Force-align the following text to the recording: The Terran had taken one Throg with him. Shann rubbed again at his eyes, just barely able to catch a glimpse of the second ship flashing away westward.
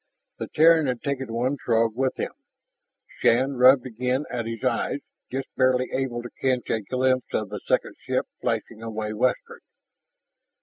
The 0.39 0.47
Terran 0.47 0.87
had 0.87 1.03
taken 1.03 1.31
one 1.31 1.57
Throg 1.63 1.95
with 1.95 2.19
him. 2.19 2.31
Shann 3.19 3.51
rubbed 3.53 3.85
again 3.85 4.23
at 4.31 4.47
his 4.47 4.63
eyes, 4.63 5.01
just 5.31 5.47
barely 5.55 5.89
able 5.93 6.23
to 6.23 6.29
catch 6.41 6.71
a 6.71 6.81
glimpse 6.81 7.31
of 7.35 7.49
the 7.49 7.59
second 7.67 7.93
ship 8.07 8.25
flashing 8.41 8.81
away 8.81 9.13
westward. 9.13 9.61